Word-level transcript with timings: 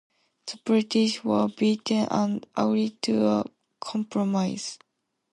The 0.47 0.57
British 0.65 1.23
were 1.23 1.47
beaten 1.47 2.07
and 2.09 2.43
agreed 2.57 2.99
to 3.03 3.23
a 3.23 3.45
compromise. 3.79 4.79